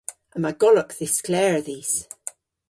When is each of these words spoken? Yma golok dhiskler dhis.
Yma 0.35 0.51
golok 0.63 0.91
dhiskler 0.99 1.55
dhis. 1.67 1.93